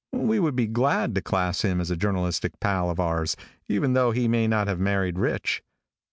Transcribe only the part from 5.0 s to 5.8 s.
rich.